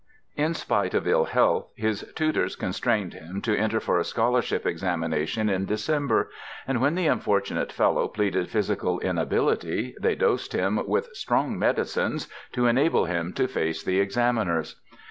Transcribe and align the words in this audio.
In 0.35 0.55
spite 0.55 0.95
of 0.95 1.05
ill 1.05 1.25
health, 1.25 1.71
his 1.75 2.11
tutors 2.15 2.55
constrained 2.55 3.13
him 3.13 3.39
to 3.43 3.55
enter 3.55 3.79
for 3.79 3.99
a 3.99 4.03
scholarship 4.03 4.65
examination 4.65 5.47
in 5.47 5.67
December, 5.67 6.31
and 6.67 6.81
when 6.81 6.95
the 6.95 7.05
unfortunate 7.05 7.71
fellow 7.71 8.07
pleaded 8.07 8.49
physical 8.49 8.99
inability, 9.01 9.93
they 10.01 10.15
dosed 10.15 10.53
him 10.53 10.79
with 10.87 11.09
"strong 11.15 11.59
medicines" 11.59 12.27
to 12.53 12.65
enable 12.65 13.05
him 13.05 13.31
to 13.33 13.47
face 13.47 13.83
the 13.83 13.99
examiners. 13.99 14.81